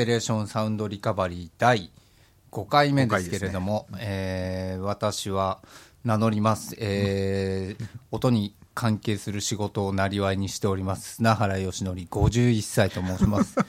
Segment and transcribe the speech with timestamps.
[0.00, 1.90] ペレーションサウンドリカバリー第
[2.52, 5.60] 5回目ですけれども、ねえー、私は
[6.06, 11.16] 名乗ります、えー、 音に関係する仕事をなりわいにしております。
[11.16, 13.56] 砂原義則51歳と申します。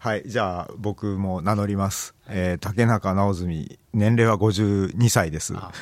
[0.00, 5.52] はいじゃあ僕も名乗ります、えー、竹中直澄年齢は52歳です。
[5.52, 5.72] は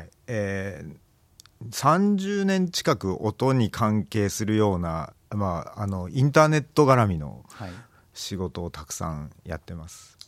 [0.00, 0.94] いえー、
[1.70, 7.44] 30年近く音に関係するような、まあ、あのインターネット絡みの
[8.14, 10.18] 仕事をたくさんやってます、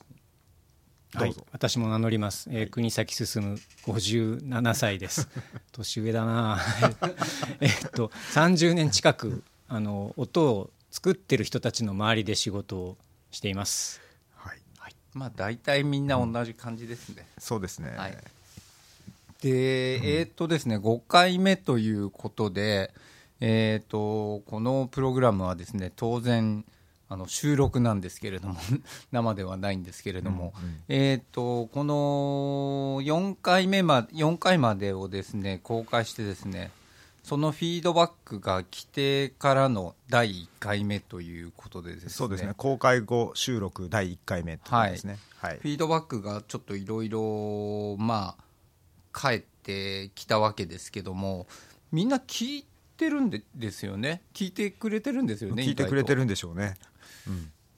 [1.14, 5.28] はい、私も名乗ります、えー、国崎進57歳です。
[5.72, 6.58] 年上だな。
[7.60, 12.96] えっと30年近くあの音を作ってる人たちの周りで仕事を
[13.30, 14.00] しています。
[14.36, 18.16] はい、はい、まあ大体みんな同じ感じですね、うん、そうですね、はい、
[19.40, 22.94] で、えー、っとですね5回目ということで
[23.44, 26.64] えー、っとこのプログラムはですね当然
[27.08, 28.54] あの収録なんですけれども
[29.10, 36.70] 生ではないんですけれども、うんうん、えーと、この4回目ま4回までをですね公開してですね
[37.24, 42.10] そのフィードバックが来てからの第1回目ということでですね。
[42.10, 42.52] そうですね。
[42.56, 48.44] 公開後収録第1回目というですね、はい、はい、フィードバックがちょっといろいろまあ
[49.10, 51.46] 返ってきたわけですけども
[51.90, 52.71] みんな聞いて
[53.08, 54.22] るんでですよね。
[54.34, 56.74] 聞いてくれてるんですよね聞いてくれてるんでしょうね。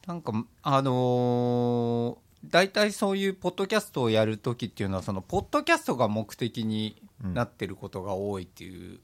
[0.07, 9.01] なんかあのー、大体そういうポッドキャストをやるときっていうのはそのポッドキャストが目的になってることが多いっていう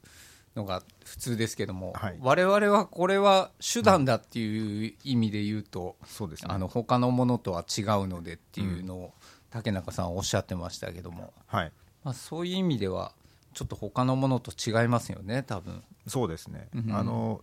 [0.57, 9.15] のが普通ですけども、はい、我々はこれは手段だっていう意味で言うと、うん、そうですね、あの他のものとは違うのでっていうのを
[9.51, 11.73] 竹中さんはおっしゃってましたけども、はい。
[12.05, 13.13] まあ、そういう意味では
[13.55, 15.83] ちょっと他のものと違いますよね多分。
[16.07, 17.43] そうですね、うん、あの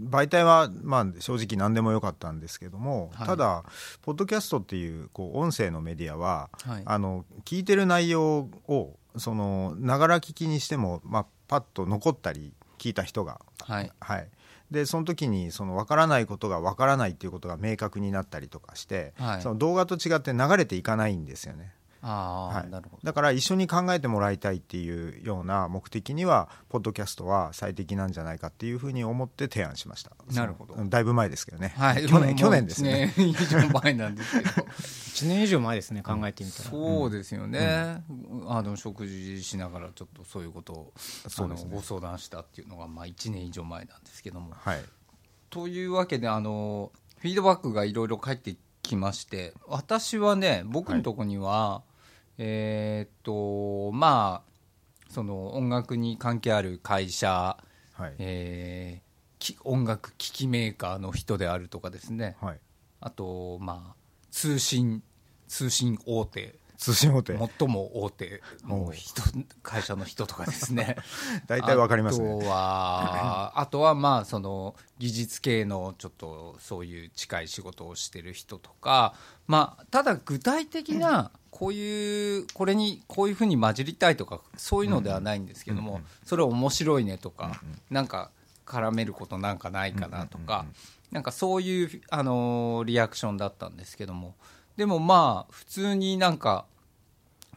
[0.00, 3.64] 媒体はまあ正直何でもよかったんですけども、はい、ただ、
[4.02, 8.96] ポッドキャストっていうこう音声のメディアは、はい、あの聞いてる内容を
[9.80, 14.28] ながら聞きにしても、まあ、パッと残ったり聞いた人が、はい、はい、
[14.70, 21.72] でその時にその分からないことが分からないっていうことが明確になったりとかして、はい、その動画と違って流れていかないんですよね。
[22.00, 30.12] はい、だから一緒に考えてもらいたいっていうような目的にはポッドキャストは最適なんじゃないかっていうふうに思って提案しました。
[30.32, 30.74] なるほど。
[30.84, 33.12] だいぶ前ですけどね、はい、去年去年ですね。
[33.16, 34.50] 以上前なんですけど。
[35.18, 44.80] 1年以上前ですね考えてみたら、そうですよね、うん、あの食事しながらちょっとそういうことをそうです、ね、ご相談したっていうのがまあ1年以上前なんですけども、はい、
[45.50, 51.87] というわけであのフィードバックがいろいろ返ってきまして私はね僕のとこには、はい
[52.38, 57.58] えー、っとまあその音楽に関係ある会社、
[57.94, 58.14] はい。
[58.18, 62.60] えー、音楽機器メーカーの人であるとかですね、はい、
[63.00, 63.94] あとまあ
[64.30, 65.02] 通信
[65.48, 66.58] 通信大手。
[66.76, 67.36] 通信大手。
[67.36, 69.22] 最も大手の人
[69.64, 70.96] 会社の人とかですね。
[71.48, 72.28] 大体わかりますね。
[72.30, 79.14] あとはあとはまあその技術系のちょっとそういう近い仕事をしてる人とか
[79.48, 87.60] まあただ具体的なこういうこれにこういうふうに混じりたいとかそういうのではないんですけどもそれ面白いねとか
[87.90, 88.30] なんか
[88.66, 90.66] 絡めることなんかないかなとか
[91.10, 94.34] なんかそういうあのリアクションだったんですけども。
[94.76, 96.64] でもまあ普通になんか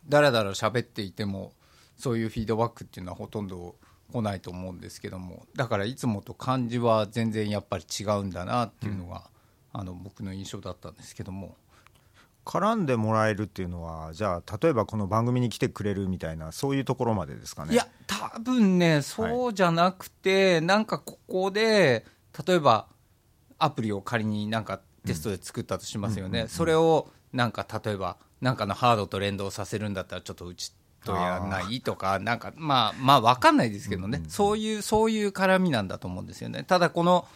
[0.09, 1.53] だらだら喋っていても
[1.95, 3.75] そういうフィードバックっていうのはほとんど
[4.11, 9.29] 来ないと思うんですけどもだからいつもと感じは全然やっぱり違うんだなっていうのが、
[9.71, 11.55] あの僕の印象だったんですけども。
[12.43, 17.73] 絡んでもらえるっていうのはじゃあ例えばこの番組に来てくれるみたいなそういうところまでですかね？
[17.73, 22.05] いや多分ねそうじゃなくて、はい、なんかここで
[22.47, 22.87] 例えば
[23.59, 30.73] アプリを仮になんかテストで作ったとしますよね、それをなんか例えばなんかのハードと連動させるんだったらちょっとうち
[31.05, 36.63] とやらないとかなんかまあまあ分かんないですけどね、そういうそういう絡みなんだと思うんですよね。
[36.63, 37.27] ただこの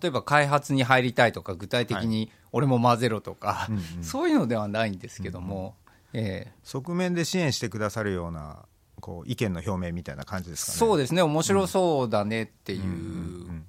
[0.00, 3.68] 例えば開発に入りたいとか具体的に俺も混ぜろとか、は
[4.00, 5.74] い、そういうのではないんですけども、
[6.12, 8.66] うんうん、えー、側面で支援してくださるような
[9.00, 10.78] こう意見の表明みたいな感じですかね。
[10.78, 11.22] そうですね。
[11.22, 13.62] 面白そうだねっていう,、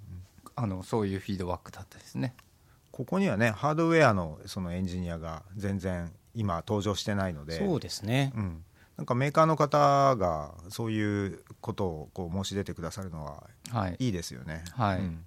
[0.55, 2.33] あのそういうフィードバックだったですね。
[2.91, 7.57] ここにはねハードウェアのそのエンジニアが全然今登場してないので。
[7.57, 8.63] そうですね、うん、
[8.97, 13.23] なんかメーカーの方がそういうことをこう申し出てくださるの
[13.71, 14.09] はい。
[14.09, 14.63] いですよね。
[14.75, 15.25] はい、うん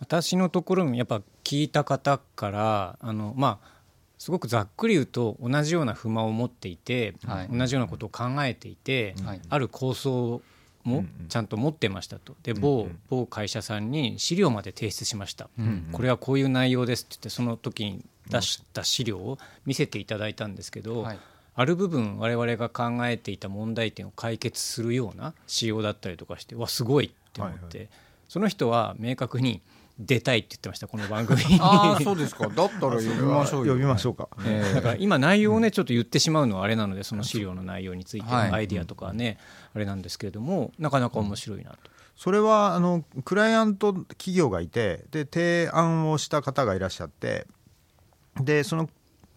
[0.00, 3.72] 私のところもやっぱ聞いた方からあのまあ
[4.18, 10.40] すごくざっくり言うと同じような不満を持っていて、はい、同じようなことを考えていて、はい、ある構想
[10.84, 12.36] もちゃんと持ってましたと。
[12.42, 15.48] で某某会社さんに資料まで提出しました、
[15.92, 21.18] これはこういう内容ですって言ってその時に出した資料を見せていただいたんですけど、はい、
[21.54, 27.88] ある部分我々が考えていた問題点を解決するような仕様だったりとかしてわすごいって思って、はいはい、
[28.28, 29.60] その人は明確に
[30.04, 31.44] 出たいって言ってましたこの番組。
[31.44, 32.48] に ああそうですか。
[32.48, 39.38] だったら読みましょう読みましょうか、えー、だから今内容をねちょっと言ってしまうのはあれなのでその資料の内容についてのアイディアとかね、
[39.74, 41.78] あれなんですけれどもなかなか面白いなと。
[42.16, 47.46] それはあのクライアント企業がいてで提案をした方がいらっしゃって
[48.40, 48.88] でその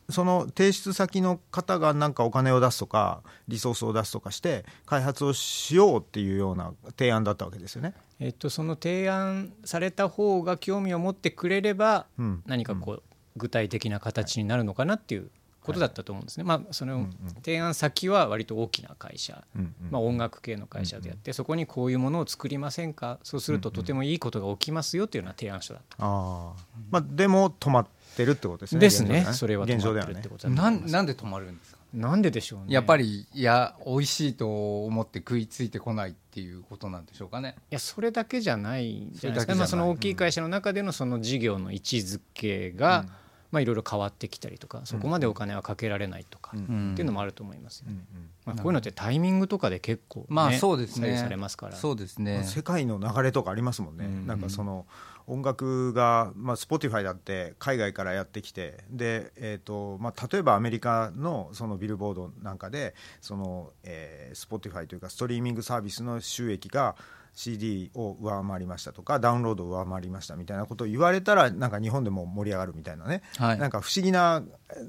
[0.09, 7.93] その提出先の方がなんかお金を出すとかリソースを出すとかして開発をしようっていうような提案だったわけですよね。
[8.19, 12.05] えっと、その提案された方が興味を持ってくれれば、
[12.45, 13.03] 何かこう、
[13.35, 15.29] 具体的な形になるのかなっていう
[15.61, 16.43] ことだったと思うんですね。
[16.45, 17.09] まあ、その
[17.43, 19.43] 提案先は割と大きな会社、
[19.91, 23.19] まあ、音楽系の会社であって、そこにこういうものを作りませんか？
[23.23, 25.97] そうするととてもいいことが起きますよというような提案書だった。
[25.99, 26.53] あ
[26.91, 28.79] まあ、でも止まってるってことですね。
[28.79, 29.25] ですね。
[29.33, 30.21] それは現状ではね。
[30.43, 31.74] なんなんで止まるんですか？
[31.95, 32.73] なんででしょうね。
[32.73, 37.55] やっぱりいや美味しいと思って食いついてこないっていうことなんでしょうかね。
[37.71, 39.55] いやそれだけじゃないじゃないですか。
[39.55, 43.05] まあその大きい会社の中でのその事業の位置づけが、うん、
[43.51, 47.97] まあいろいろ変わってきたりとか、そこまでお金はかけられないとか、うん、っていうのもあると思いますよ、ね。
[48.45, 51.17] まあこういうのってタイミングとかで結構、ね、まあそうですね。
[51.17, 51.75] されますから。
[51.77, 52.43] そうですね。
[52.43, 54.07] 世界の流れとかありますもんね。
[54.27, 54.85] なんかその。
[55.27, 66.95] 音楽が、まあ、Spotify だって海外からやってきてで、えーとまあ、例えばアメリカのそのビルボードなんかでその、えー、Spotify というかストリーミングサービスの収益が
[67.35, 74.41] CD を上回りましたとかダウンロードを上回りましたみたいなことを言われたらなんか日本でも盛り上がるみたいなね、はい、なんか不思議な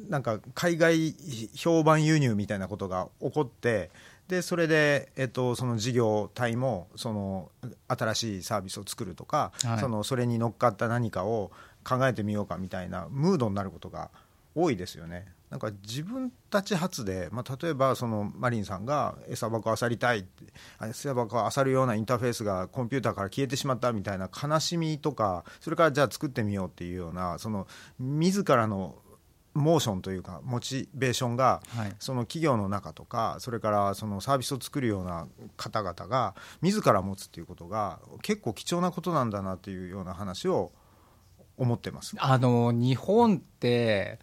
[0.08, 1.14] なんか海外
[1.54, 3.90] 評判輸入みたいなことが起こって
[4.28, 7.50] でそれで、えっと、その事業体もその
[7.88, 11.52] 新しいサービスを作るとか、はい、そのそれに乗っかった何かを
[11.84, 14.10] 考えてみようかみたいなムードになることが
[14.54, 15.26] 多いですよね。
[15.50, 20.26] なんか自分たち発で、まあ、例えばそのマリンさんが餌箱を漁りたい
[20.82, 27.68] 餌箱を漁るようなインターフェースがコンピューターから消えてしまったみたいな悲しみとかそれからじゃあ作ってみようっていうようなその
[28.00, 28.96] 自らの
[29.56, 31.62] モーションというかモチベーションが、
[31.98, 35.26] その企業の中とかそれからそのサービスを作るような
[35.56, 40.72] 方々が自ら持つっていうことが結構貴重なことなんだなっていうような話を
[41.56, 42.14] 思ってます。
[42.18, 44.18] あの日本って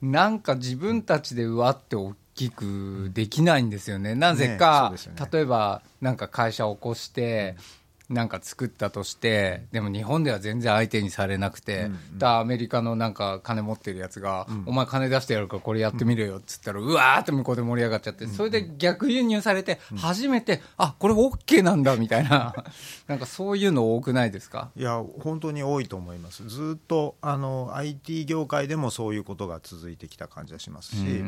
[0.00, 4.14] なんか自分たちでうわって大きくできないんですよね。
[4.14, 7.79] なぜか、ねね、例えばなんか会社を起こして、うん
[8.10, 22.52] なんか作ったとして、でも日本では全然相手にされなくて、うんうん、アメリカのなんか金持ってるやつが、うん、お前金出してやるからこれやってみるよっつったら、うん、うわーって向こうで盛り上がっちゃって、それで逆輸入されて、初めて、うん、あこれ OK なんだみたいな、
[23.06, 24.70] なんかそういうの多くないですか？
[24.76, 26.48] いや、本当に多いと思います。
[26.48, 31.22] ずっとあの IT 業界でもそういうことが続いてきた感じがしますし、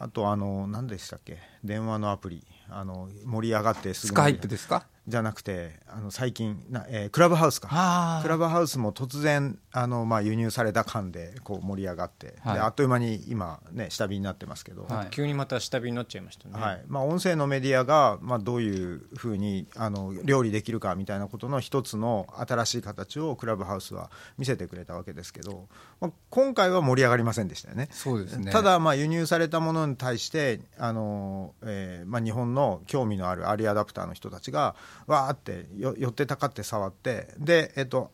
[0.00, 2.44] あとあの、何でしたっけ、電話のアプリ。
[2.70, 4.86] あの盛り上がってすぐスカイプですか？
[5.06, 8.20] じゃなくてあの最近な、えー、クラブハウスか。
[8.22, 16.82] クラブハウスも突然あの、まあ、輸入された間でこう盛り上がって、はい、であっという間に今、ね、下火になってますけど、はい、急にまた下火になっちゃいましたね、はい。
[16.86, 25.68] まあ、音声のメディアが、まあ、どういうふうにあの料理できるかみたいなことの一つの新しい形をクラブハウスは見せてくれたわけですけど、
[26.00, 27.88] まあ、今回は盛り上がりませんでしたよね。
[27.90, 28.52] そうですね。
[28.52, 34.74] ただ、まあ、輸入されたものに対してあの、えーまあ、日本の興味のあるアーリーアダプターの人たちが
[35.06, 35.66] わーって
[35.98, 38.10] 寄ってたかって触ってで、えっと、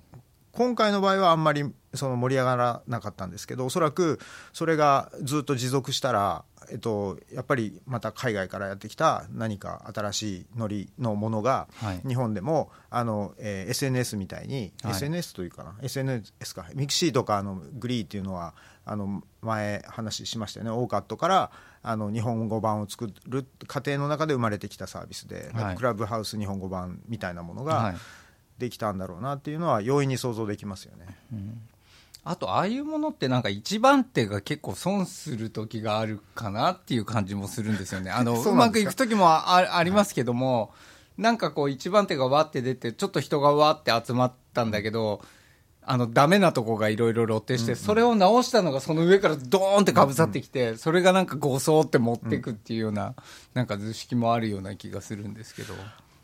[0.52, 4.18] 今回の場合はあんまりその盛り上がらなかったんですけどおそらく
[4.52, 11.68] それがずっと持続したら、えっと、やっぱりまた海外からやってきた何か新しいノリのものが、
[12.06, 18.54] 日本でもあの、えー、SNS みたいに、はい、SNS というかな SNS か mixi とかあの GREE っていうのは
[18.90, 20.72] あの前話しましたよね。
[20.72, 27.94] オーカットからあの日本語版を作る過程の中で生まれてきたサービスで、はい、クラブハウス日本語版みたいなものが
[28.58, 31.06] できたんだろうなっていうのは容易に想像できますよね。
[31.32, 31.60] うん。
[32.24, 38.10] あと、ああいうものってなんか一番手が結構損する時があるかなっていう感じもするんですよね。
[38.10, 40.74] あの、 うまくいく時もあありますけども、
[41.16, 45.22] なんかこう一番手がわって出て、ちょっと人がわって集まったんだけど、
[45.82, 53.14] あの、ダメなとこがいろいろ露呈して、それを直したのがその上からドーンってかぶさってきて、それがなんか誤送って持っていくっていうような、
[53.54, 55.74] なんか図式もあるような気がするんですけど。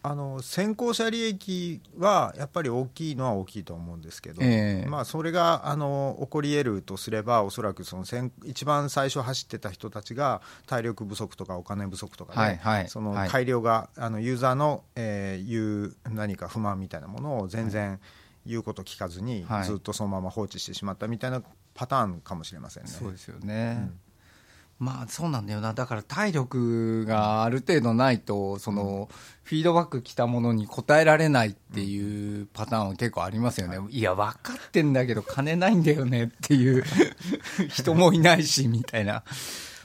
[0.09, 17.99] あの先行者利益はやっぱり大きいのは大きいと思うんですけど、えー、まあ、それがあの起こり得るとすればおそらくその先一番最初走ってた人たちが体力不足とかお金不足とかで、はいはい、その改良が、あのユーザーの、えー、言う何か不満みたいなものを全然
[18.47, 21.43] 言うこと聞かずに、ずっとそのまま放置してしまったみたいな
[21.75, 22.89] パターンかもしれませんね。
[22.89, 23.91] そうですよね、
[24.81, 24.87] うん。
[24.87, 25.75] まあそうなんだよな。
[25.75, 29.09] だから体力がある程度ないとその
[29.43, 36.85] フィードバック来たものに応えられないっていうパターンは結構ありますよね、いや分かってんだけど金ないんだよねっていう
[37.69, 39.25] 人もいないしみたいな。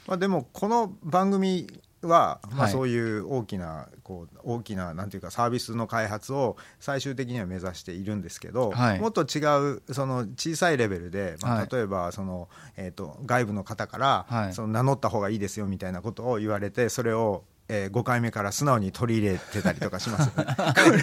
[0.06, 1.68] まあでもこの番組
[2.06, 9.40] は、まあ、そういう大きなこう大きななんていうかサービスの開発を最終的には目指しているんですけど、はい、もっと違
[9.74, 20.54] うその小さいレベルで、まあ、例えばその、えーと、外部の方から、はい、その名乗った方がいいですよみたいなことを言われてそれをえー、5回目から素直に取り入れてたりとかしますよね。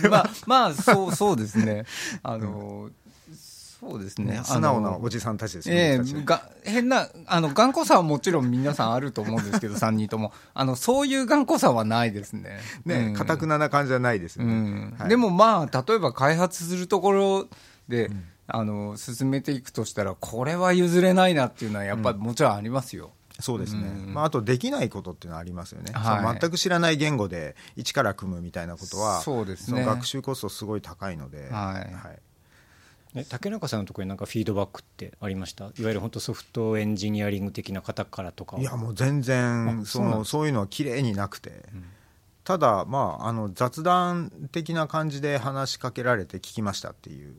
[0.09, 1.85] まあ、まあ、そうそうですね。
[2.21, 2.89] あの、
[3.79, 4.41] そうですね。
[4.43, 5.93] 素直なおじさんたちですね。
[5.93, 10.33] えー、が変な、あの、頑固さはもちろん皆さんあると思うんですけど、 3人とも。
[10.53, 12.59] あの、そういう頑固さはないですね。
[12.85, 14.53] ね、か、た、くなな感じはないですよね。
[14.53, 14.95] うん。
[14.99, 17.47] はい、でもまあ、例えば開発するところ
[17.87, 23.11] で、うん、あの、進めていくとしたら、これは譲れないなっていうのは、やっぱりもちろんありますよ。
[23.39, 32.19] そうですね、うん、まあ、あとできないことっていうのはありますよね、はい、全く知らない言語で一から組むみたいなことは、そうですね、学習コストすごい高いので、はい、はい
[33.15, 35.65] え竹中さんのところになんかフィードバックってありました？
[35.65, 38.57] いわゆる本当ソフトエンジニアリング的な方からとか。
[38.57, 41.85] いやもう全然そのそういうのはきれいになくて、うん、
[42.43, 47.35] ただまああの雑談的な感じで話しかけられて聞きましたっていう。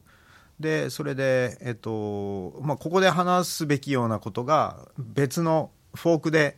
[0.59, 6.57] でそれでえっとまあここで話すべきようなことが別のフォークで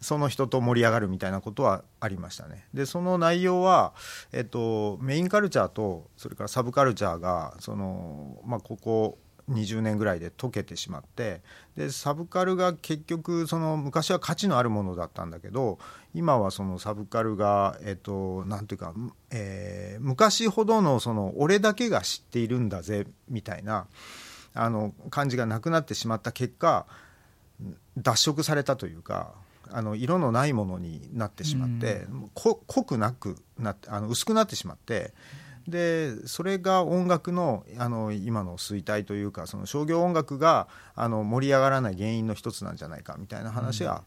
[0.00, 2.66] その人と盛り上がるみたいなことはありましたね。
[2.72, 3.94] でその内容は、
[4.32, 9.18] えっと、メインカルチャーとそれからサブカルチャーがその、まあ、ここ
[9.50, 11.40] 20年ぐらいで溶けてしまって
[11.76, 15.78] でサブカルが結局その昔は価値のあるものだったんだけど
[16.14, 18.94] 今はそのサブカルが、えっと、なんていうか、
[19.30, 23.86] えー、昔ほどのその俺だけが知っているんだぜみたいな
[24.54, 26.86] あの感じがなくなってしまった結果
[27.96, 29.34] 脱色されたというか
[29.72, 35.12] あの色のないものになってしまって、うん、濃くなくなってあの薄くなってしまって
[35.68, 44.02] でそれが音楽のあの今の衰退というかその商業音楽があの盛り上がらない原因の一つなんじゃないかみたいな話は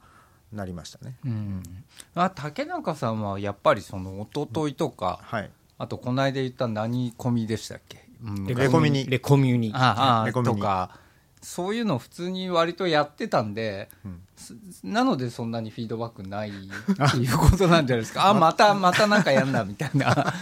[0.51, 1.63] なりましたね、うん、
[2.15, 8.05] あ竹中さんはやっぱりその一昨日とか、うん、はい、あとこの間言った何コミでしたっけ、
[8.53, 9.05] レコミニ。
[9.07, 9.71] レコミュニ。
[9.73, 10.99] ああとか
[11.41, 14.21] そういうの普通に割とやってたんで、うん、
[14.83, 16.53] なのでそんなにフィードバックないっ
[17.11, 18.27] ていうことなんじゃないですか。
[18.29, 20.13] あまたまたなんかやんなみたいな。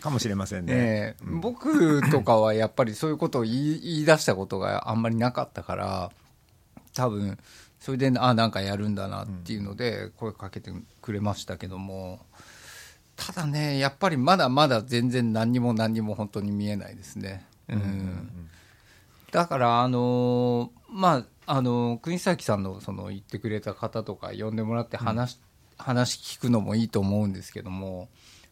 [0.00, 6.10] かもしれませんね、ねうん、僕とかはやっぱりそういうことを言い言い出したことがあんまりなかったから
[6.94, 7.38] 多分
[7.80, 10.70] それであなんかやるんだなっていうので声かけて
[11.00, 12.20] くれましたけども
[13.16, 17.46] ただねやっぱりまだまだ全然何にも何にも本当に見えないですね。
[17.68, 18.50] うん、うん
[19.32, 25.40] だからあのまああの国崎さんのその言ってくれた方とか呼んでもらって話,、
[25.78, 28.08] 話聞くのもいいと思うんですけども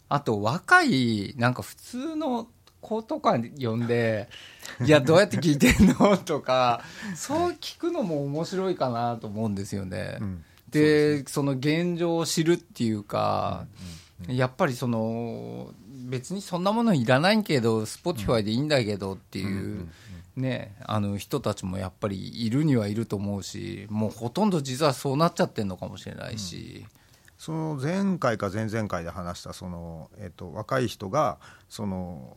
[0.08, 2.46] あと若いなんか普通の
[2.80, 4.28] 子とか呼んで
[4.84, 6.82] 「いやどうやって聞いてんの?」とか
[7.16, 10.18] そう聞くのも面白いかなと思うんですよね。
[10.20, 13.66] うん、でその現状を知るっていうか、
[14.28, 19.88] やっぱりその別にそんなものいらないけど Spotify でいいんだけどっていう。
[20.36, 26.86] ね、あの人たちもやっぱりいるにはいると思うしもうほとんど実はそうなっちゃってるのかもしれないし、うん、
[27.38, 31.38] その前回か前々回で話したその、えっと、若い人が
[31.68, 32.36] その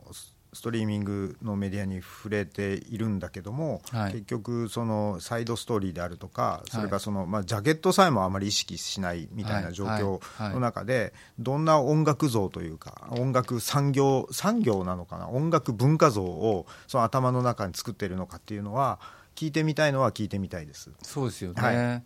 [0.58, 10.20] ストリーミングのメディアに触れているんだけども、はい、結局そのサイドストーリーであるとかそれからその、まあ、ジャケットさえもあまり意識しないみたいな状況
[10.52, 18.98] の中でどんな音楽像というか音楽産業産業なのかな音楽文化像をその頭の中に作っているのかっていうのは
[19.36, 20.90] 聞いてみたいのは聞いてみたいです。
[21.02, 22.02] そうですよね、はい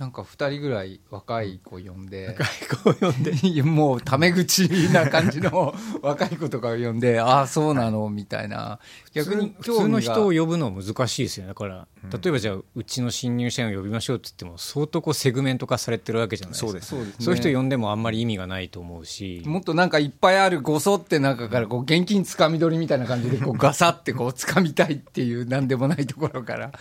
[0.00, 2.46] なんか2人ぐらい若い子呼んで若い
[2.94, 3.32] 子呼んで？
[3.62, 8.08] もうタメ口な感じの若い子とか呼んで ああそうなの？
[8.08, 8.80] みたいな。
[9.12, 16.68] 逆に普通の人を呼ぶの難しいですよねだから、例えばじゃあうちの新入社員を呼びましょうって言っても相当こうセグメント化されてるわけじゃないですか。
[16.68, 16.88] そうです。
[16.88, 19.42] そうです、ね、そういう人呼んでもあんまり意味がないと思うし。
[19.44, 26.72] もっとなんかいっぱいあるごそって中からこう現金つかみ取りみたいな感じでこうガサってこうつかみたいっていうなんでもないところから。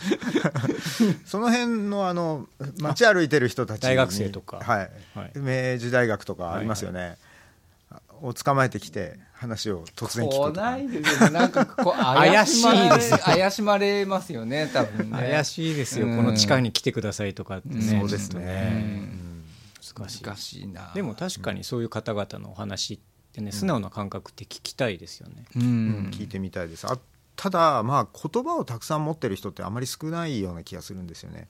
[1.26, 2.48] その辺のあの
[2.80, 7.20] 街歩いてる人たち大学生とか、はい、はい、明治大学とかありますよね、はいはい、
[8.22, 11.40] を捕まえてきて話を突然聞くといですよね。
[11.40, 15.18] なんかこう怪しいです怪しまれますよね多分ね。
[15.18, 19.10] 怪しいですよ、この地下に来てくださいとかってね、そうですね、
[19.96, 20.92] 難しい難しいな。
[20.94, 23.00] でも確かにそういう方々のお話っ
[23.32, 26.86] てね、素直な感覚って聞きたいですよね、うん、聞いてみたいです。
[26.86, 26.98] あ
[27.40, 31.48] ただ、まあ、言葉をたくさん持ってる人ってあまり少ないような気がするんですよね。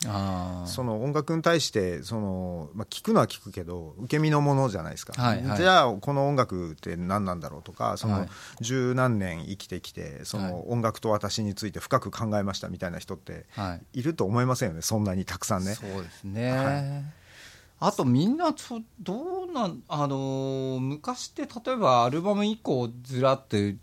[0.67, 8.27] その音楽に対してその、まあ、聞くのは聞くけど受け身のものじゃないですか、はいはい、じゃあこの音楽って何なんだろうとかその
[8.61, 13.47] 十何年生きてきてその音楽と私について深く考えましたみたいな人って
[13.93, 14.03] い。
[14.03, 15.73] ると思いませんよねそんなにたくさんね。
[15.73, 17.03] そうですね、はい。
[17.79, 18.53] あとみんな
[18.99, 23.77] どうなんあの昔って例えばアルバム1個ずらって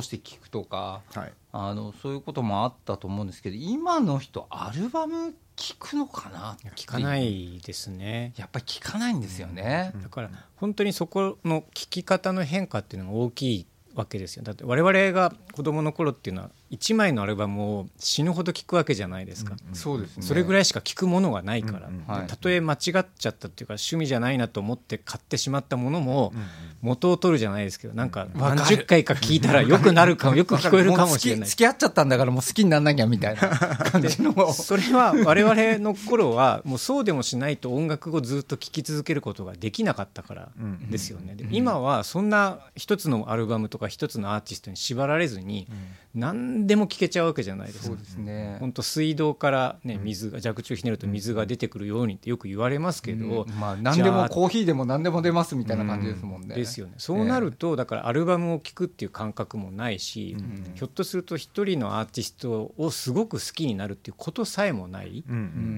[0.00, 6.56] 通して聴くとか、はい、あのそういうこともあったと思うんですけど今の人アルバム聞くのかな？
[6.74, 8.32] 聞かないですね。
[8.36, 14.42] やっぱり聞かないんですよね、うん、だから本当にそこの聞き方の変化っていうのが大きいわけですよ。
[14.42, 20.22] だって我々が子どもの頃っていうのは1枚のアルバムを死ぬほど聴くわけじゃないですか、うん、そうですね。
[20.22, 26.32] それぐらいしか聴くものがないから、うんうん、たとえ間違っちゃったっていうか趣味じゃないなと思って買ってしまったものも
[26.80, 31.48] 元を取るじゃないですけどなんか何十回か聞いたらよくなるかもよく聞こえるかもしれない。
[31.48, 33.42] 付き合っちゃったんだからもう好きにならなきゃみたいな。
[33.92, 34.52] 感じの。
[34.52, 40.48] それは我々の頃はもうそうでもしないと音楽をずっと聴き続けることができなかったから
[40.90, 45.68] ですよね、今はそんな一つのアルバムとか一つのアーティストに縛られずに
[46.14, 47.86] 何でも聴けちゃうわけじゃないですか。
[47.86, 48.56] そうですね。
[48.60, 56.54] 本当水道からね水が蛇口をひねると水が出てくるようにってよく言われますけど、まあ何でもコーヒーでも何でも出ますみたいな感じですもんね。
[56.54, 56.94] ですよね。
[56.98, 60.36] そうなるとだからアルバムを聴くっていう感覚もないし、
[60.74, 65.24] ひょっとすると一人のアーティストをすごく好きになるっていうことさえもない。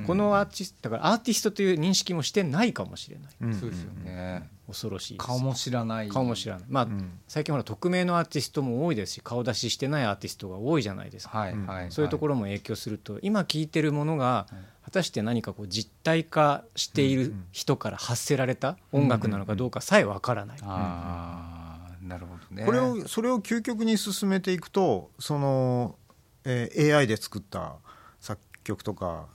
[0.06, 3.54] このアーティストだからアーティストという認識もしてないかもしれない。
[3.54, 4.48] そうですよね。
[4.66, 6.08] 恐ろしい顔も知らない。
[6.08, 6.64] 顔も知らない。
[6.68, 14.46] まあ、うん、最近ほら匿名のアーティストも多いですし顔出ししてないアーティストが多いじゃないですか、はいはい、そういうところも影響すると今聞いてるものが
[14.84, 21.64] 果たして何かこう実体化している人から発せられた音楽なのかどうかさえわからない、あ
[22.02, 22.64] なるほどね。
[22.64, 25.96] これをそれを究極に進めていくとその、
[26.44, 27.76] えー、AI で作った
[28.20, 29.26] 作曲とか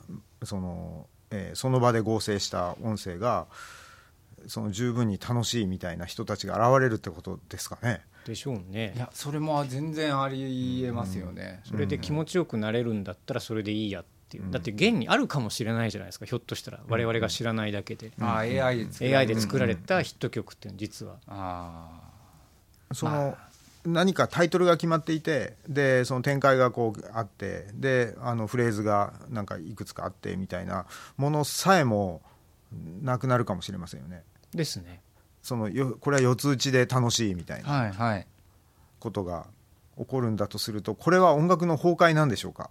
[0.43, 3.47] その,、えー、その場で合成した音声が
[4.47, 8.01] その十分に楽しいみたいな人たちが現れるってことですかね。
[8.25, 8.93] でしょうね。
[8.95, 16.79] いやそれも全然ありえますよね、うん、それで気持ちよくなれるんだったらそれでいいやっていう、うん、だって現にあるかもしれないじゃないですかひょっとしたら。
[16.87, 20.79] 我々が知らないだけで、うん、AI で AI で作られたヒット曲っていうのは。
[20.79, 21.15] 実は。
[21.27, 22.01] あ
[22.93, 23.49] その、まあ。
[23.85, 30.85] 何かタイトルが決まっていてでその展開がこうあってであのフレーズがなんかいくつかあってみたいな
[31.17, 32.21] ものさえも
[33.01, 34.23] なくなるかもしれませんよね。
[34.53, 35.01] ですね。
[35.41, 38.23] そのよこれは四つ打ちで楽しいみたいな。
[38.99, 39.47] ことが
[39.97, 42.69] 起こるんだとするとこれは音楽の崩壊なんでしょうか？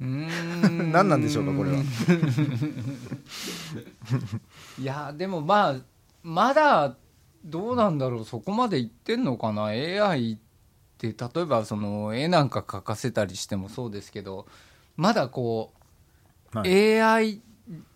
[0.00, 0.92] うん。
[0.92, 1.78] 何なんでしょうかこれは？
[4.78, 5.76] いやでもまあ
[6.22, 6.96] まだ
[7.44, 8.24] どうなんだろう。
[8.24, 10.36] そこまでいってんのかな？AI っ
[10.98, 14.46] て例えばその絵なんか描かせたりしてもそうですけど
[14.96, 15.72] まだこ
[16.54, 17.40] う、はい、AI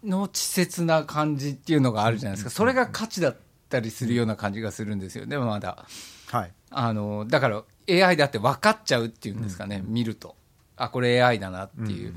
[0.04, 3.36] の稚拙な感じっていうのがあるじゃないですか、それが価値だっ
[3.68, 5.26] たりするような感じがするんですよ。
[5.26, 5.86] ね、まだ。
[6.28, 10.36] はい、あのだから AI だって分かっちゃうっていうんですかね、見ると、
[10.76, 12.14] あこれ AI だなっていう。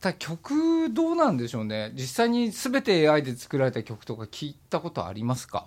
[0.00, 1.92] ただ曲どうなんでしょうね。
[1.94, 5.66] 実際に全て AI で作られた曲とか聞いたことありますか？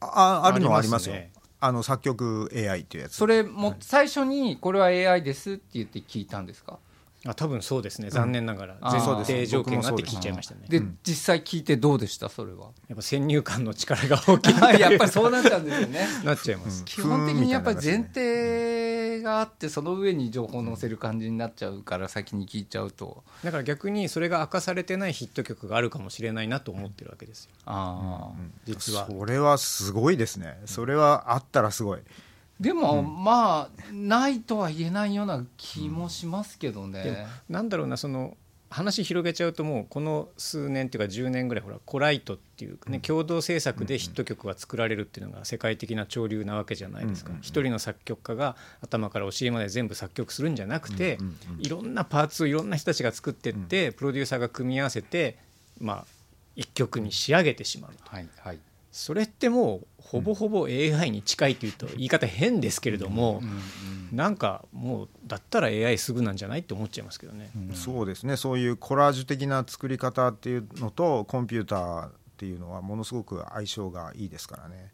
[0.00, 1.16] ああるのはありますよ。
[1.58, 3.16] あの作曲 AI っていうやつ。
[3.16, 6.78] それも最初にこれは AI ですって言って聞いたんですか？
[7.26, 8.08] あ多分そうですね。
[8.08, 8.76] 残念ながら。
[8.80, 10.62] 前提条件があって聞いちゃいましたね。
[10.70, 12.30] で実際聞いてどうでした？
[12.30, 12.68] それは。
[12.88, 14.54] やっぱ先入観の力が大きい。
[14.80, 16.06] やっぱりそうなっちゃうんですよね。
[16.24, 23.22] なっちゃいます、基本的にやっぱり前提があってその上に情報を載せる感じになっちゃうから先に聞いちゃうと。
[23.44, 27.50] だから逆にそれが明かされてないヒット曲があるかもしれないなと思ってるわけですよ。
[27.66, 29.06] ああ、実は。
[29.06, 30.58] それはすごいですね。
[30.64, 32.00] それはあったらすごい
[32.60, 37.26] でも、うん、まあないとは言えないような気もしますけどね。
[37.48, 38.36] うん、なんだろうなその
[38.68, 47.32] 話広げちゃうともうこの数年っていうか10年ぐらいほらコライトっていうね、共同制作でヒット曲が作られるっていうのが世界的な潮流なわけじゃないですか。
[47.40, 51.18] 一人の作曲家が頭から教えまで全部作曲するんじゃなくて、
[51.58, 55.38] いろんなパーツをいろんな人たちが作ってって、プロデューサーが組み合わせて
[55.80, 56.04] まあ
[56.54, 57.90] 一曲に仕上げてしまう。
[58.04, 58.58] はいはい
[58.92, 63.40] それってもうほぼほぼ AI に近いというと言い方変ですけれども、
[64.12, 68.36] なんかもうだったら AI すぐなんじゃないって思っちゃいますけどね、うん、そうですね。
[68.36, 74.92] そういうコラージュ的な作り方っていうのとコンピューターっていうのはものすごく相性がいいですからね。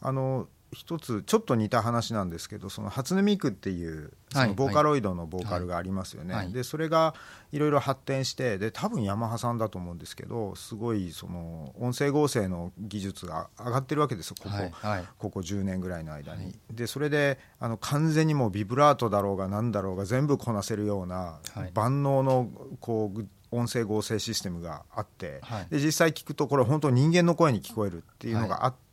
[0.00, 6.44] あの一つちょっと似た話なんですけどその初音ミクっていうそのボーカロイドのボーカルがありますよね、はい。
[6.44, 7.14] はい、でそれが
[7.52, 14.54] いろいろ発展してで多分ヤマハさんだと思うんですけどすごいその音声合成の技術が上がってるわけですよここ。
[14.54, 16.54] はい、ここ10年ぐらいの間に。
[16.70, 21.40] でそれであの完全にもうビブラートだろうが何だろうが全部こなせるような
[21.72, 22.50] 万能の
[22.80, 28.87] こう音声合成システムがあって、で実際聞くとこれ本当人間の声に聞こえるっていうのがあって。、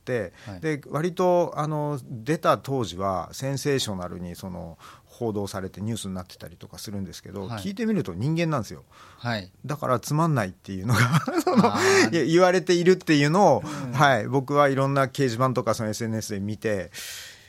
[0.45, 8.83] はい、で割とあの出た当時はセンセーショナルにその報道されてニュースになってたりとかするんですけど、はい、聞いてみると人間なんですよ、
[9.17, 10.99] はい、だからつまんないっていうのが
[11.41, 11.73] その
[12.11, 16.91] 言われているっていうのを、うん、はい、僕はいろんな掲示板とかその SNS で見て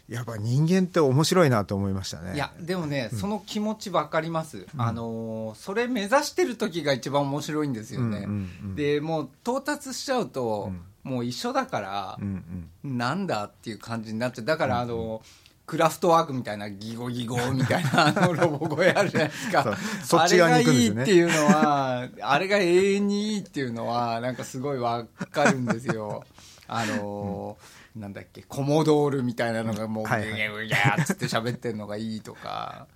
[0.09, 2.35] やっぱ人間って面白いなと思いましたね。
[2.37, 10.71] いやでもね、うん、その気持ち分かります、うん、あのそれ目指してる時が一番面白いんですよね、うんうんうん、でもう到達しちゃうと、
[11.07, 15.11] もう一緒だから、うんうん、なんだっていう感じになってだからあの、うん。
[15.13, 15.21] うん
[15.67, 19.77] クラフトワークみたいなギゴギゴみたいな あのロボ声あるじゃないですか。
[20.05, 21.03] そっち側に行くんですね。
[21.03, 26.25] あれがいいっていうのはあれが永遠にいいっていうのはなんかすごいわかるんですよ。
[26.69, 32.87] あのー、なんだっけコモドールみたいなのがもうギャギャギャっつって喋ってるのがいいとか。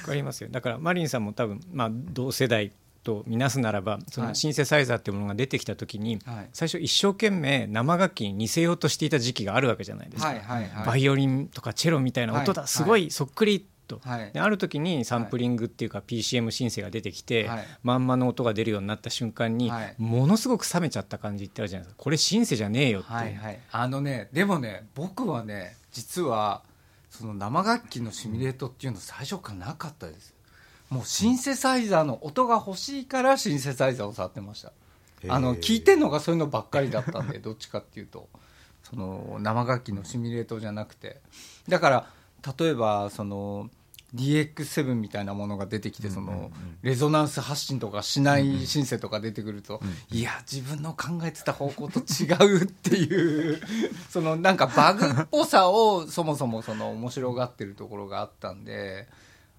[0.00, 0.48] わかりますよ。
[0.50, 2.72] だからマリンさんも多分まあ同世代
[3.08, 22.02] とみなすならばそのシンセサイザーっていうものが出てきた時に、はい、最初一生懸命生楽器に似せようとしていた時期があるわけじゃないですか、はいはいはい、バイオリンとかチェロみたいな音だ、はい、すごいそっくりと、はい、である時にサンプリングっていうか PCM シンセが出てきて、はい、まんまの音が出るようになった瞬間に、はい、ものすごく冷めちゃった感じってあるじゃないですか。
[22.02, 26.62] これシンセじゃねえよって、はいはい、あのねでもね僕はね実は
[27.08, 30.34] その生楽器のシミュレートっていうの最初からなかったです
[30.90, 34.72] もうシンセサイザーの音が欲しいからシンセサイザーを触ってました。
[35.28, 38.28] あの聞いてんのがそういうのばっかりだったんで どっちかっていうと。
[38.88, 41.20] その生楽器のシミュレートじゃなくて。
[41.68, 42.10] だから
[42.58, 43.68] 例えばその
[44.14, 46.50] DX7 みたいなものが出てきてその
[46.82, 53.60] レゾナンス発信とかしないシンセとか出てくるといや自分の考えてた方向と違うっていう
[54.08, 59.08] そのなんかバグっぽさをそもそもその面白がってるところがあったんで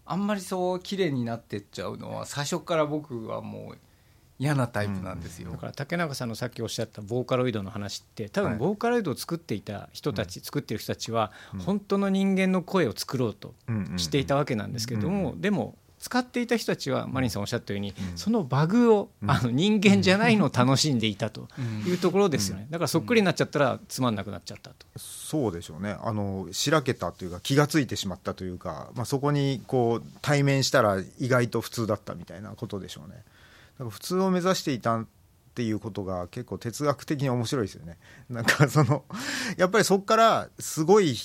[0.09, 3.77] あんまりそう綺麗になってっちゃうのは最初から僕はもう
[4.39, 11.33] 嫌なタイプなんですよ、だから竹中さんのさっきおっしゃったボーカロイドの話って多分ボーカロイドを作っていた人たち、はい、作ってる人たちは
[11.65, 13.53] 本当の人間の声を作ろうと
[13.97, 21.47] していたわけなんですけども、でも使っていた人たちはマリンさんおっしゃったように、そのバグを、あの人間じゃないのを楽しんでいたと
[21.85, 22.67] いうところですよね。
[22.69, 25.97] だからそっくりになっちゃったらつまんなくなっちゃったと、そうでしょうね。
[26.01, 33.15] あのしらけたというか気が付いてしまったというか、まあ、そこにこう対面したら意外と普通だったみたいなことでしょうね。
[33.15, 33.19] だ
[33.79, 35.05] から普通を目指していたっ
[35.53, 37.97] ていうことが結構哲学的に面白いですよね。
[38.29, 39.03] なんかその
[39.57, 41.15] やっぱりそこからすごい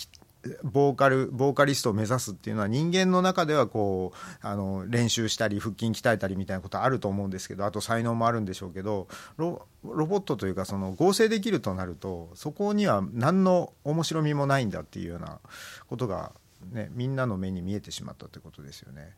[0.63, 15.41] ボーカルボーカリストを目指すっていうのは人間の中ではこうあの練習したり腹筋鍛えたりみたいなことあると思うんですけどあと才能もあるんでしょうけどロボットというかその合成できるとなるとそこには何の面白みもないんだっていうような
[15.89, 16.33] ことが、
[16.73, 19.15] ね、みんなの目に見えてしまったってことですよね。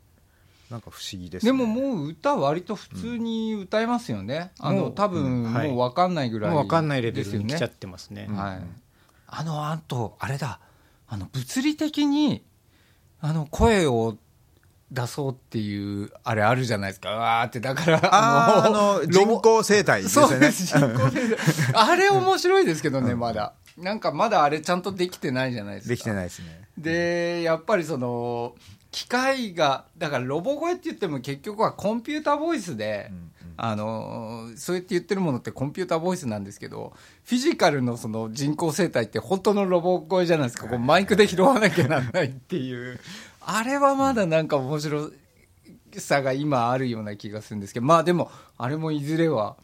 [0.70, 8.62] なんか不思議です、ね、でももう歌割と普通に歌えますよね、うん、あの多分もう分かんないぐらい、もう分かんないレベルに来ちゃってますね、はい、
[9.28, 10.58] あのあとあれだ
[11.08, 12.44] あの物理的に
[13.20, 14.16] あの声を
[14.90, 17.10] 出そうっていうあれあるじゃないですか。
[17.10, 20.50] わーってだからあの人工生態ですよね。
[20.50, 21.38] 人工生態。
[21.74, 23.54] あれ面白いですけどね、まだ。
[23.76, 25.94] なんかまだあれちゃんとできてないじゃないですか。
[25.94, 26.68] できてないですね。
[26.78, 28.54] でやっぱりその
[28.90, 36.92] 機械がだからロボ声って言っても結局はコンピューターボイスで、うんあのそうやって言ってるものってコンピューターボイスなんですけど
[37.24, 40.68] フィジカルのその人工生態って本当のロボ声じゃないですか。
[40.68, 43.00] こうマイクで拾わなきゃならないっていう。
[43.40, 45.10] あれはまだなんか面白
[45.96, 47.86] さが今あるような気がするんですけど。
[47.86, 49.56] まあでもあれもいずれは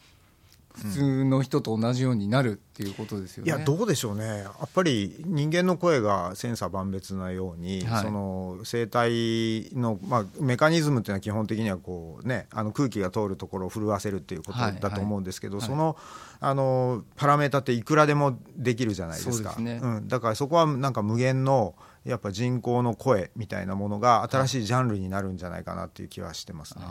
[0.73, 3.51] 普通の人と同じようになるっていうことですよね。
[3.51, 4.39] いやどうでしょうね。
[4.39, 15.67] やっぱり人間の声が千差万別なように、はい、その生態の、まあ、メカニズムっていうのは基本的にはこう、ね、あの空気が通るところを震わせるっていうことだと思うんですけど、はい。
[15.67, 15.95] はい、その
[16.39, 19.51] あのパラメータっていくらでもできるじゃないですか。
[19.51, 26.83] うすね、うん、だからそこはなんか無限のやっぱ人工の声みたいなものが新しいジャンルになるんじゃないかなっていう気はしてますね。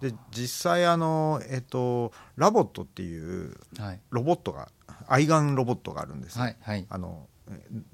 [0.00, 3.56] で実際あの、えっと、 LOVOT っていう
[4.10, 4.68] ロボットが、
[5.08, 7.28] 愛玩ロボットがあるんです、はいはい、あの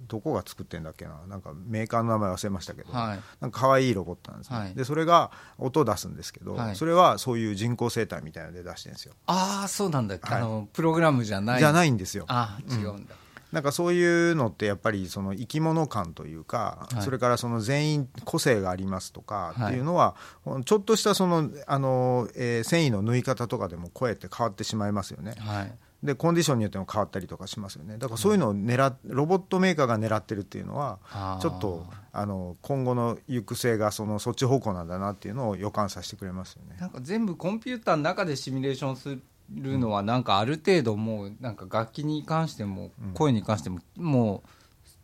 [0.06, 1.22] どこが作ってんだっけな？
[1.26, 9.14] なんかメーカーの名前忘れましたけど、はい、なんか可愛いロボットなんですね、はい、でそれが音を出すんですけど、はい、それはそういう人工声帯みたいなので出してるんですよ。
[9.26, 11.58] ああそうなんだ、はい、あのプログラムじゃない。
[11.58, 12.26] じゃないんですよ。
[12.28, 13.08] あ違うんだ、うん
[13.52, 25.34] なんかそういうのってやっぱりその生き物感というか、はい、それからその全員個性がありますとかっていうのは、はい、ちょっとしたそのあの、えー、繊維の縫い方とかでも声って変わってしまいますよね。
[25.38, 25.72] はい。
[26.02, 27.98] でコンディションによっても変わったりとかしますよね。
[27.98, 30.98] だからそういうのを狙ロボットメーカーが狙ってるっていうのは
[31.42, 36.76] ちょっとあの今後の行く末がそのそっち方向なんだなっていうのを予感させてくれますよね。
[36.80, 39.18] なんか全部コンピューターの中でシミュレーションす
[39.50, 44.48] るのはなんかある程度もうなんか楽器に関しても声に関してももう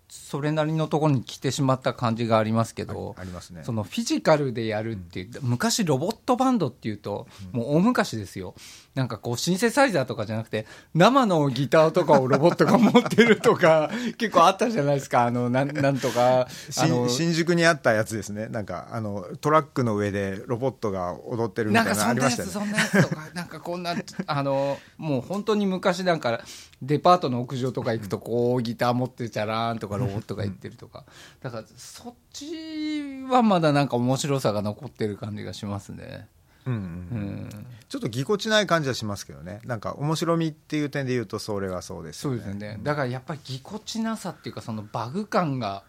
[0.08, 8.54] それなりのところに来てしまった感じがありますけど、ありますね、そのフィジカルでやるっていう、昔ロボットバンドっていうと、もう大昔ですよ。
[8.96, 15.26] なんかこうシンセサイザーとかじゃなくて、生のギターとかをロボットが持ってるとか、 結構あったじゃないですか。
[15.26, 16.48] あの、なんなんとか。
[16.70, 18.48] 新宿にあったやつですね。
[18.48, 22.50] なんか、あの、トラックの上でロボットが踊ってるみたいなのありましたね。
[22.50, 23.94] そんなやつとか、 なんかこんな、
[24.26, 26.40] あの、もう本当に昔なんか、
[26.80, 31.04] デパートの屋上とか行くと、こうギター持ってチャラーンとかロボットが行ってるとか。
[31.42, 36.28] だから、そっちはまだなんか面白さが残ってる感じがしますね。
[36.66, 39.60] うんうん、ちょっとぎこちない感じはしますけどね。
[39.64, 42.38] なんか面白みっていう点で言うとそれはそうですよね。
[42.40, 42.80] そうですね。
[42.82, 45.84] だからやっぱりぎこちなさっていうかそのバグ感が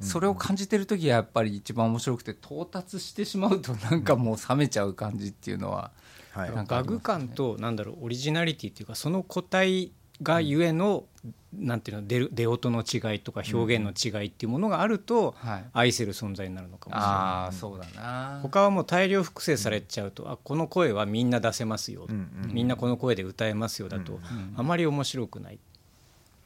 [0.00, 5.90] それを感じてる時はやっぱり一番面白くて到達してしまうとなんかもう冷めちゃう感じっていうのは、
[6.32, 11.04] はい、バグ感となんだろうオリジナリティっていうかその個体がゆえの、
[11.52, 15.34] なんていうの出出音の違いとか表現の違いっていうものがあると、
[15.72, 18.40] 愛せる存在になるのかもしれない、あそうだな。
[18.42, 22.06] 他はもう大量複製されちゃうと、あこの声はみんな出せますよ、
[22.48, 24.20] みんなこの声で歌えますよだと、
[24.56, 25.58] あまり面白くない。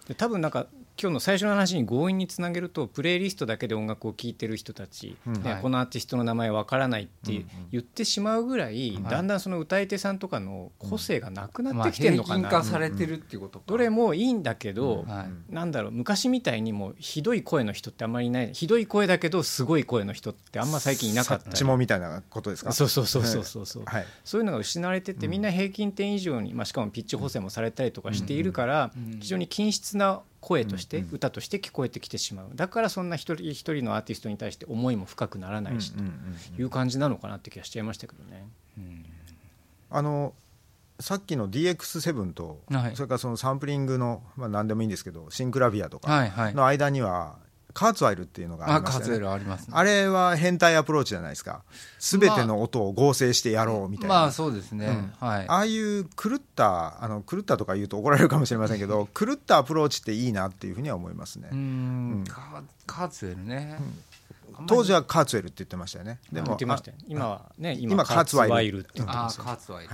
[0.09, 0.67] で多分なんか
[0.99, 5.43] 今日の最初の話に強引につなげるとプレイリストだけで音楽を聴いてる人たち、うん。
[5.43, 15.05] ね、このアーティストの名前わからないって言ってしまうぐらい、だんだんその歌い手さんとかの個性がなくなってきてるのかな、まあ、化されてるっていうことどれもいいんだけど、
[15.51, 21.51] なんだろう昔みたいにもひどい声の人ってあんまりいないひどい声だけどすごい声の人ってあんま最近いなかった。
[21.51, 22.73] りもみたいなことですか？
[22.73, 32.51] そうそうそうそうそうそう、はい、そういうのが失われててみんな平均点以上に、まあ、しかもピッチ補正もされたりとかしているから、非常に均質な声として、歌として聞こえてきてしまう。
[32.55, 36.01] だからそんな一人一人のアーティストに対して思いも深くならないしと
[36.57, 38.47] いう感じなのかなって気がしちゃいましたけどね。
[39.91, 40.35] あの
[41.01, 47.39] さっきの DX7 と、はい、それからそのサンプリングの、まあ、何でもいいんですけど Synclavier とかの間には、
[47.77, 49.27] Kurzweil っていうのがありましたね。
[49.27, 51.63] あります、ね、あれは変態アプローチじゃないですか。
[51.99, 54.15] すべての音を合成してやろうみたいな。
[54.15, 54.87] まあ、まあ、そうですね、
[55.21, 55.45] うん、はい。
[55.47, 61.51] ああいう狂った、あの、狂ったとか言うと怒られるかもしれませんけど、狂ったアプローチっていいなっていうふうには思いますね。
[61.53, 61.63] うんう
[62.23, 62.25] ん、
[62.87, 63.77] カーツワイルね。
[63.79, 63.99] うん
[64.67, 66.19] 当時はカーツウェルって言ってましたよね。
[66.33, 66.57] でも
[67.09, 68.81] 今はね今カーツワイル。
[68.81, 69.41] って言ってます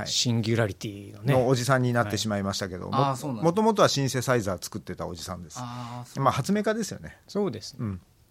[0.07, 1.33] シンギュラリティのね。
[1.35, 5.61] のおじさんになってしまいましたけど、もともとはシンセサイザー作ってたおじさんです。
[6.17, 7.17] まあ発明家ですよね。
[7.29, 7.77] そうです。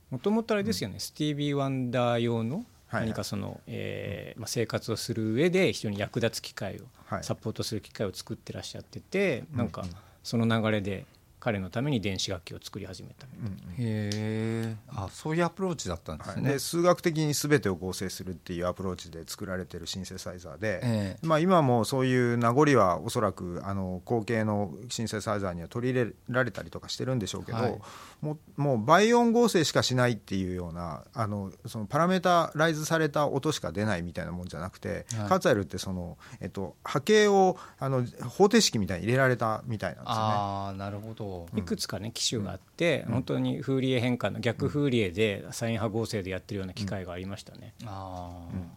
[0.10, 6.82] もともとあれですよね、スティービー・ワンダー用の何かその、えまあ、生活をする上で非常に役立つ機会を、
[7.22, 9.86] サポートする機会を作ってらっしゃってて、なんか
[10.24, 11.06] その流れで
[11.42, 27.80] 彼のために電子楽器を作り始めた、うん、へえあそういうアプローチだったんですね、はい、で数学的に全てを合成するっていうアプローチで作られてるシンセサイザーで、えー、まあ、今もそういう名残はおそらくあの後継のシンセサイザーには取り入れられたりとかしてるんでしょうけど、はい、
[28.22, 40.22] ももう倍音合成しかしないっていうようなあのそのパラメータライズされた音しか出ないみたいなもんじゃなくて、はい、カーツァイルってその、えっと、波形をあの方程式みたいに入れられたみたいなんですよね。
[40.22, 48.32] あなるほどいくつかね機種があって、本当にフーリエ変換の逆フーリエでサイン波合成でやってるような機械がありましたね、あ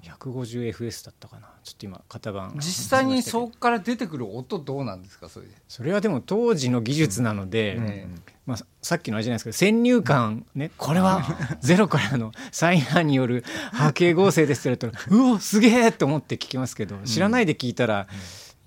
[0.04, 1.48] あ 150fs だったかな。
[1.62, 5.46] ちょっと今型番実際にそこから出てくる音どうなんですかそれ。
[5.68, 8.06] それはでも当時の技術なので、
[8.46, 11.22] まあ、さっきのあれじゃないですけど先入観ねこれは？
[11.60, 18.06] ゼロからのサイン波による波形合成ですって言われたらうおすげえと思って聞きますけど知らないで聞いたら、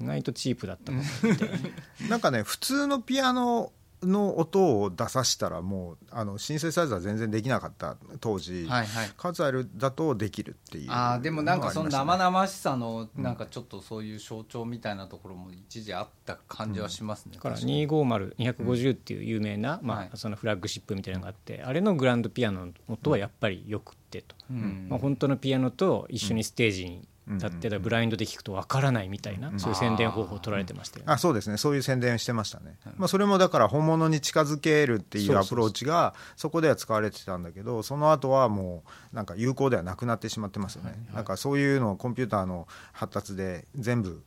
[0.02, 0.92] 意外とチープだった
[2.10, 3.72] なんかね普通のピアノ
[4.04, 31.58] の音を出させたらもうあのシンセサイザー全然できなかった当時、はいはい、数あるだとできるっていうあでもなんかその生々しさのなんかちょっとそういう象徴みたいなところも一時あった感じはしますね、うん、だから250250っていう有名な、うん、まあ、そのフラッグシップみたいなのがあって、あれのグランドピアノの音はやっぱりよくってと、うん、まあ、本当のピアノと一緒にステージにだってブラインドで聞くとわからないみたいな、そういう宣伝方法を取られてましたよね、あそうですね。
[31.58, 44.22] そういう宣伝してましたね、まあ、それもだから本物に近づけるっていうアプローチがそこでは使われてたんだけどその後はもうなんか有効ではなくなってしまってますよね、なんかそういうのコンピューターの発達で全部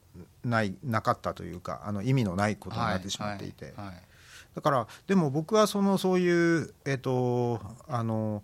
[0.44, 3.66] ないなかったというかあの意味のないことになってしまっていて。
[3.66, 3.74] はい。
[3.76, 3.86] はい。
[3.86, 4.02] はい。
[4.54, 8.42] だからでも僕はそのそういうえっ、ー、とあの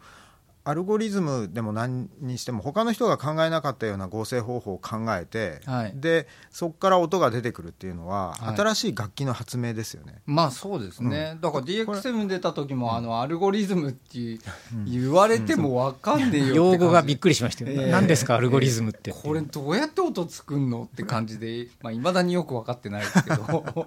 [0.66, 10.22] アルゴリズムでも何にしても他の人が考えなかったような合成方法を考えて、はい、でそこから音が出てくるっていうのは、はい、新しい楽器の発明ですよね。
[10.26, 14.40] まあそうですね、うん、だから DX7 出た時も、うん、あのアルゴリズムって
[14.85, 23.87] 言われても分かんねえよ用語がびっくりしましたよ、えー、何ですかアルゴリズムって、えー、これどうやって音作んのって感じでいまあ、だによく分かってないですけど。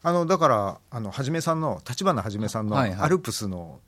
[0.00, 3.80] あのだからあのはじめさんの立花はじめさんのアルプスの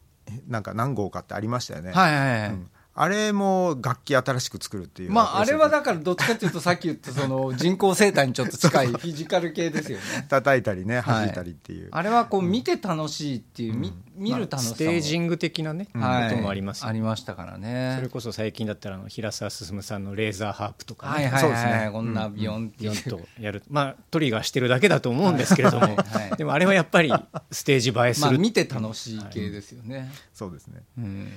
[0.47, 1.93] なんか何号かってありましたよね。
[1.93, 2.71] はいはいはい、うん
[3.03, 10.27] あれも楽器新しく作るっていうまああれはだからどっちかというとさっき言ったその 人工生態にちょっと近いフィジカル系ですよね。
[10.29, 17.95] 叩いたりね弾いたりっていう、あれはこう見て楽しいっていう、うん、見る楽しさ、まあ、ステージング的なね、はい、こともあります、ありましたからね。
[17.97, 21.89] それこそ最近だったらあの平沢進さんのレーザーハープとか、ね、はいはい、はい、そうですね。
[21.91, 23.63] こんなビヨンっていう、うん、とやる。
[23.71, 25.97] まあトリガーしてるだけだと思うんですけれども、はい。
[25.97, 27.11] はい、でもあれはやっぱり
[27.51, 31.33] ステージ映えする、まあ、見て楽しい系ですよね、そうですね、うん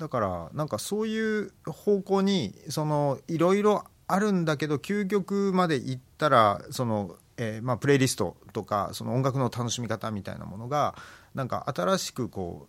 [0.00, 10.94] だからなんかそういう方向にそのいろいろあるんだけど究極までいったらその、えー、まあプレイリストとかその音楽の楽しみ方みたいなものが
[11.34, 12.66] なんか新しくこ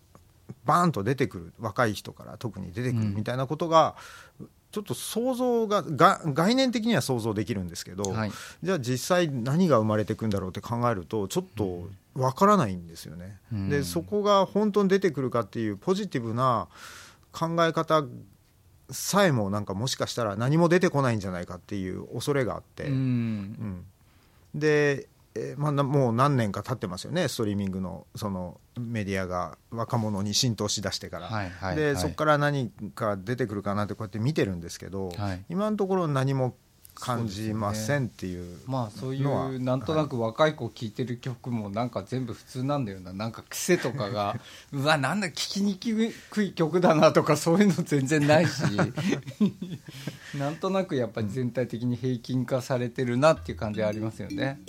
[0.50, 3.96] うバーンと出てくる若い人から特に出てくるみたいなことが、
[4.72, 13.38] ちょっと想像がが概念的には想像できるんですけど、はい、じゃあ実際何が生まれていくんだろうって考えるとちょっとわからないんですよね。
[13.54, 16.68] うん、でそこが本当に出てくるかっていうポジティブな
[17.32, 18.04] 考え方
[18.92, 23.86] さえもなんかもしかしたら何も出てこないんじゃないかっていう恐れがあって、うん、うん、
[24.54, 27.30] で、えー、まあ、もう何年か経ってますよね。
[27.30, 36.56] ストリーミングのそのメディアが若者に浸透しだしてから、はいはい、で、はい、そこから何か出てくるかなってこうやって見てるんですけど、はい、今のところ何も
[36.94, 43.14] 感じませんっていう、ね、まあそういうなんとなく若い子聴いてる曲もなんか全部普通なんだよな。
[43.14, 44.40] なんか癖とかが
[44.72, 48.62] うわなんだ聴きにくい曲だなとかそういうの全然ないし。
[50.38, 54.60] なんとなくやっぱり全体的に平均化されてるなっていう感じはありますよね。